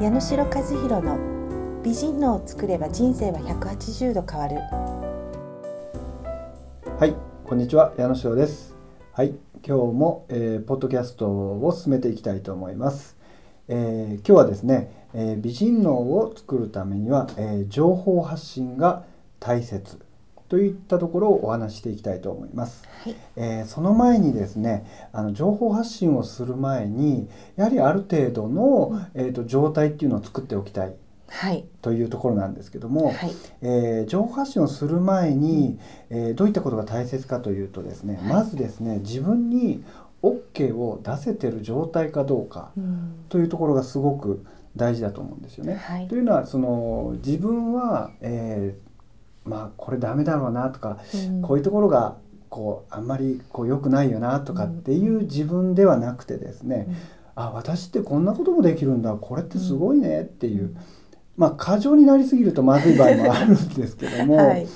[0.00, 4.56] 矢野代和弘の美人脳を作れば人生は180度変わる。
[6.98, 7.14] はい
[7.44, 8.74] こんにちは矢野代です。
[9.12, 13.16] はい今日も、えー、ポッドキャストを進めていきたいと思います、
[13.68, 19.04] えー、今日はですね、えー、美人脳を作るためには、え情報発信が
[19.38, 20.00] 大切。
[20.54, 22.86] といったところをお話していきたいと思います。
[23.02, 30.94] はい、えー、その前にですねあの情報発信をする前にやはりある程度の、うん、えーと、状態っていうのを作っておきたい。
[31.26, 33.32] はい、というところなんですけども、はい、
[33.62, 35.80] えー、情報発信をする前に、
[36.10, 39.82] えー、どういったことが大切かというとですね、まずですね自分に
[40.22, 42.70] OK を出せてる状態かどうか
[43.28, 44.46] というところがすごく
[44.76, 45.74] 大事だと思うんですよね。
[45.74, 48.93] はい、というのはその自分は、えー
[49.44, 52.16] まあこれダメだろうなとか、うん、こういうところが
[52.48, 56.96] こうあんまりこう良くないよなとかっていう自分ではなくてですね、うん、
[57.34, 60.76] あ私ってこんなこともできるんだこれってすごいねっていう、うん、
[61.36, 64.66] まあ過剰になりすぎるとまずい場合もあるんですけども、はい、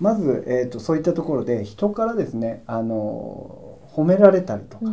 [0.00, 4.84] まず、えーと、そういったところで人からですねあの褒められたりとか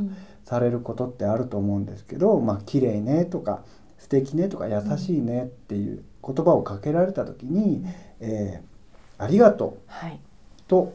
[0.43, 3.63] されることってあると思うんですけど、まあ綺麗ねとか
[3.97, 7.85] 素敵ねとか優しいねっていう言葉をかけられた時に、
[8.19, 8.70] えー
[9.21, 9.91] ありがとう。
[10.67, 10.93] と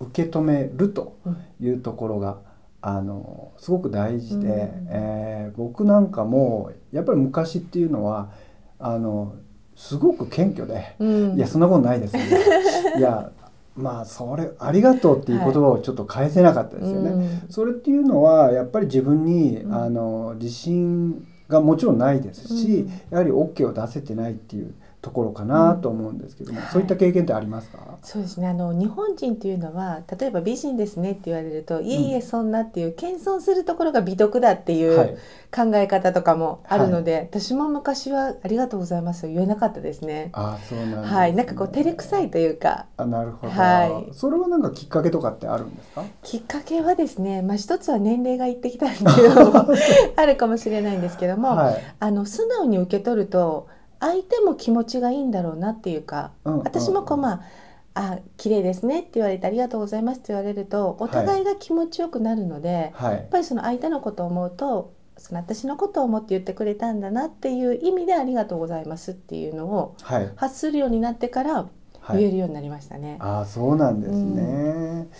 [0.00, 1.16] 受け止めると
[1.60, 2.38] いうところが、
[2.80, 8.30] あのすごく大事で、うん、えー、僕なんかもやっぱり昔っていうのは
[8.78, 9.34] あの
[9.74, 12.28] すごく謙虚で、うん、いやそんなことないですよ、ね、
[12.98, 13.32] いや
[13.74, 17.10] まあそれありがとうっていう言葉をちょっと返せなかったですよね。
[17.10, 24.74] はいうん、それっていうのはやっぱり自分に、あの自信がもちろんないですし、やはり OK を出せてないっていう
[25.08, 35.18] ところかなと思うんですけども、うん、そういった経験ってありますか、そうですねあの日本人というのは例えば美人ですねって言われると、うん、いえいえそんなっていう謙遜するところが美徳だっていう
[35.54, 40.30] 考え方とかもあるので、はい、私も昔はありがとうございます言えなかったですね。
[40.32, 42.86] あそうなん、ね、はい、なんかこう照れくさいというか。
[42.96, 43.52] あなるほど。
[43.52, 44.14] はい。
[44.14, 46.04] それはなんかきっかけとかってあるんですか？
[46.22, 49.66] きっかけはですね、まあ一つは年齢がいってきたんでいうのも
[50.16, 53.68] あるかもしれないんですけども、はい、あの素直に受け取ると。
[54.00, 57.42] 相手も気持ちがいいんだろうなっていうか、うんうん、私もこうまあ
[57.94, 69.96] あ綺麗ですねって言われてありがとうございますって言われるとお互いが気持ちよくなるので、はい、やっぱりその相手のことを思うとその私のことを思って言ってくれたんだなっていう意味でありがとうございますっていうのを
[70.36, 71.66] 発するようになってから
[72.10, 73.16] 言えるようになりましたね。
[73.18, 74.44] はい、あそうなんですね、う
[75.00, 75.10] ん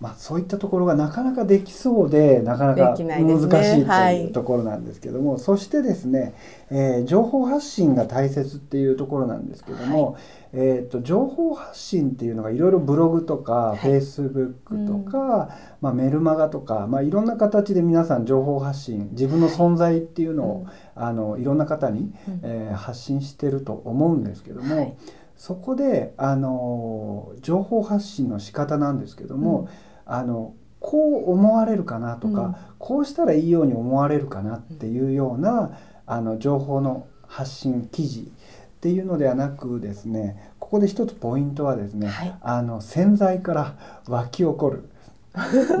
[0.00, 6.34] まあ、そういったところがなかなかできそうでなかなか難しいというところなんですけども、はい、そしてですね、
[6.70, 10.22] えー、情報発信が大切っていうところなんですけども、はい、
[10.52, 15.48] えーと、情報発信っていうのがいろいろブログとか、フェイスブックとか、うん、
[15.80, 24.96] まあ、メルマガとか、まあ、いろんな形で皆さん情報発信自分の存在っていうのを、はい、あのいろんな方に、うん、えー、発信してると思うんですけども、
[25.36, 43.74] そこであの情報発信の仕方なんですけども、うんあのこう思われるかなとか、うん、こうしたらいいように思われるかなっていうようなあの情報の発信記事っていうのではなくですねここで一つポイントはですね、はい、あの潜在から
[44.06, 44.88] 湧き起こる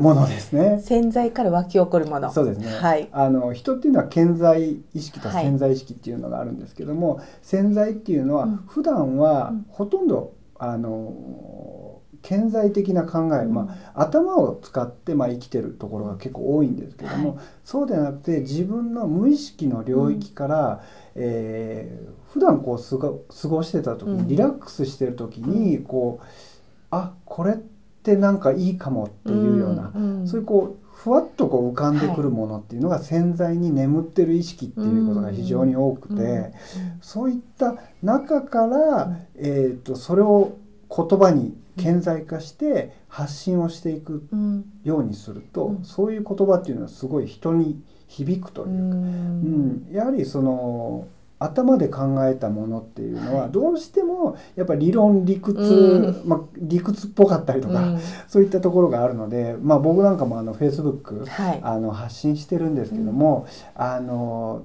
[0.00, 0.80] ものですね。
[0.84, 2.30] 潜在から湧き起こるもの。
[2.30, 2.68] そうですね。
[2.68, 3.08] はい。
[3.12, 20.80] あの人っていうのは潜在意識と潜在意識っていうのがあるんですけども、はい、潜在っていうのは普段はほとんど、あの顕在的な考え、まあ、頭を使って、まあ、生きてるところが結構多いんですけども、はい、そうではなくて自分の無意識の領域から、うん、
[21.16, 26.24] えー、普段こう過ご過ごしてた時に、リラックスしてる時にこう
[26.90, 27.56] あこれっ
[28.02, 30.20] てなんかいいかもっていうような、うん。
[30.20, 36.52] うん、そういうこうふわっとこう浮かんでくるものっていうのが潜在に眠ってる意識っていうことが非常に多くて、
[37.00, 40.56] そういった中から、えーとそれを
[40.90, 44.28] 言葉に顕在化して発信をしていく
[44.84, 51.06] ようにすると、うん、そういう言葉っていうのはすごい人に響くというか、うん、やはりその
[51.40, 64.64] 頭で考えたものっていうのはどうしてもやっぱり理論理屈、うん、まあ、理屈っぽかったりとか、うん、そういったところがあるので、まあ、僕なんかもあのフェイスブック、はい、あの発信してるんですけども、うん、あの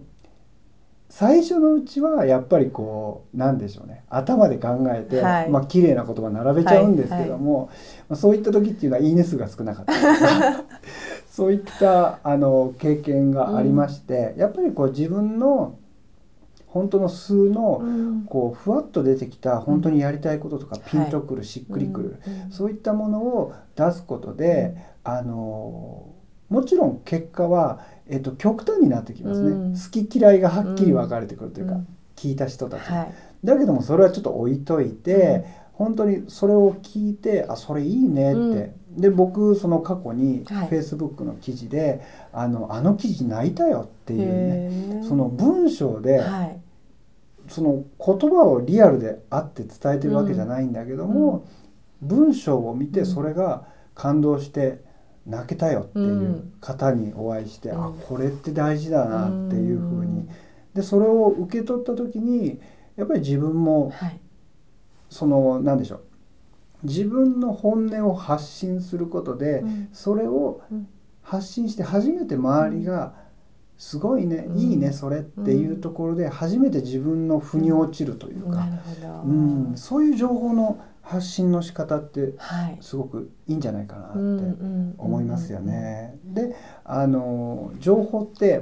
[1.16, 4.04] 最初のうちはやっぱりこうなんでしょうね。
[4.10, 7.70] 頭で考えて、はい、まあ綺麗な言葉並べちゃうんですけども、
[8.10, 9.94] まあ、そういった時っていうのはいいね数が少なかった。
[9.94, 10.64] りとか
[11.30, 15.78] そういったあの経験がありまして、うん、やっぱりこう自分の
[16.66, 17.84] 本当の数の
[18.26, 26.08] こうふわっと出てきた本当にやりたいこととかピンとくるしっくりくる、そういったものを出すことで、あの
[26.50, 33.14] もちろん結果は、えーと、極端になってきますね、うん、好き嫌いがはっきり分かれてくるというか、うん、聞いた人たち、はい、
[33.44, 46.60] だけどもそれはちょっと置いといて、本当にそれを聞いてあそれいいねって、で僕その過去にフェイスブックの記事で、はい、あのあの記事泣いたよっていうねその文章で、はい、
[47.48, 51.46] その言葉をリアルであって伝えてるわけじゃないんだけども、
[52.02, 53.66] うん、文章を見てそれが
[53.96, 54.82] 感動して
[55.26, 60.28] 泣けたよっていう方にお会いして、うん、あこれって大事だなっていうふうに。
[60.74, 62.60] でそれを受け取った時に
[62.96, 64.20] やっぱり自分も、はい、
[65.10, 66.02] その何でしょう。
[66.84, 70.62] 自分の本音を発信することで、うん、それを
[71.22, 73.14] 発信して初めて周りが
[73.78, 78.68] 「すごいね、うん、いいねそれ」っていうところで初めて自分の腑に落ちるというか、
[79.26, 82.34] うん、そういう情報の発信の仕方って
[82.82, 84.18] すごくいいんじゃないかなって
[84.98, 86.18] 思いますよね。
[86.24, 88.62] であの情報って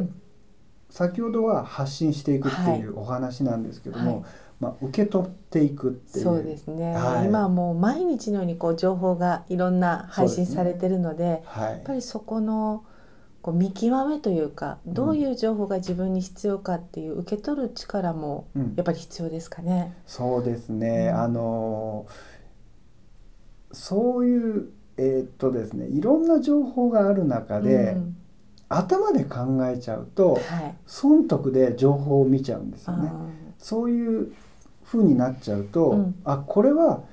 [0.90, 4.26] 先ほどは発信していくっていうお話なんですけども、はい。
[4.62, 6.24] まあ、受け取っていくっていう。
[6.24, 12.86] そうですね、はい、今はもう毎日のようにこう情報がいろんな配信されてるので、ねはい、やっぱりそこの
[13.42, 18.46] こう見極めというかどういう情報が自分に必要かっていう受け取る力も
[18.76, 19.96] やっぱり必要ですかね。
[19.98, 22.06] うん、そうですね、うん、あの
[23.74, 28.18] そういうえー、っとですねいろんな情報がある中で、うん、
[28.70, 30.42] 頭で考えちゃうと、はい、
[30.86, 33.12] 損得で情報を見ちゃうんですよね。
[33.58, 34.34] そういう
[34.84, 37.04] 風になっちゃうと、うん、あこれは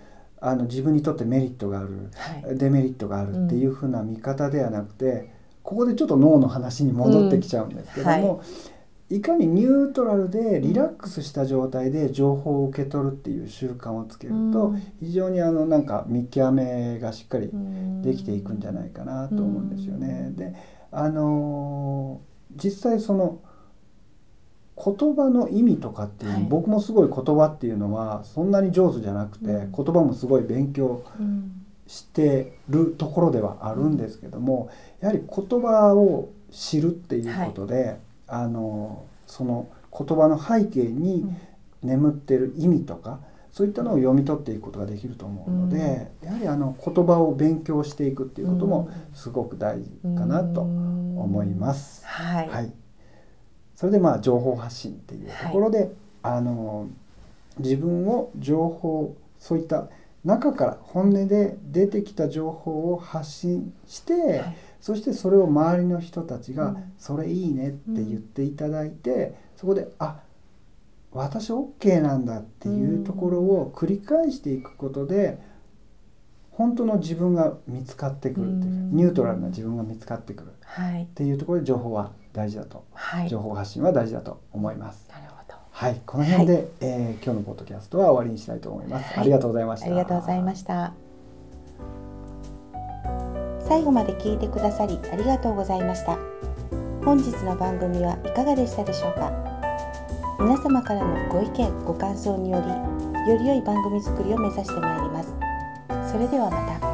[0.41, 5.33] あの自分にとってメリットがある、はい、デメリットがあるっていう風な見方ではなくて、
[5.63, 8.47] ここでちょっと脳の話に戻ってきちゃうんですけども、うんはい、
[9.11, 17.51] いかにニュートラルでリラックスした状態で情報を受け取るっていう習慣をつけると、非常にあのなんか見極めがしっかり
[18.03, 20.33] できていくんじゃないかなと思うんですよね。
[20.37, 20.55] で
[20.91, 23.41] あのー、実際その
[24.79, 31.03] 言葉の意味とかっていう、はい、僕もすごい言葉っていうのはそんなに上手じゃなくて、うん、言葉もすごい勉強
[31.89, 34.71] してるところではあるんですけども、
[35.03, 41.27] うん、やはり言葉を知るっていうことで、はい、あのその言葉の背景に
[41.83, 43.21] 眠ってる意味とか、
[43.53, 52.07] そういったのを読み取っていくことができると思うので、うん、やはりあの言葉を勉強していくっていうこともすごく大事かなと思います。
[52.07, 52.73] はい、はい。
[53.75, 55.91] それでまあ情報発信っていうところで、はい、
[56.23, 56.89] あの
[57.59, 59.89] 自分を情報そういった
[60.29, 70.21] 中から本音で出てきた情報を発信して、はい、そしてそれを周りの人たちが「それいいね」って言っていただいて、うん、そこで「あ
[71.13, 75.41] 私 OK なんだ」っていうところを繰り返していくことで
[76.51, 85.09] 本当の自分が見つかってくるっていうか、ニュートラルな自分が見つかってくるっていうところで情報は大事だと、はい、情報発信は大事だと思います。
[85.11, 85.38] なるほど。
[85.79, 89.11] はい、この辺で、はい、えー、今日のポッドキャストは終わりにしたいと思います。
[89.11, 89.87] はい、ありがとうございました。
[89.87, 90.93] ありがとうございました。
[93.61, 96.19] 最後まで聞いてくださりありがとうございました。
[97.05, 99.31] 本日の番組はいかがでしたでしょうか？
[100.41, 105.33] 皆様からのご意見ご感想によりより良い番組作りを目指してまいります。
[106.11, 106.88] それではまた。